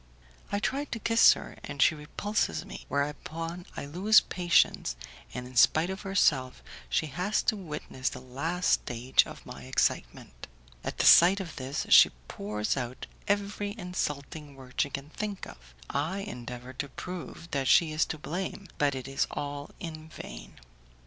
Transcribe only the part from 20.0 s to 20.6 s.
vain.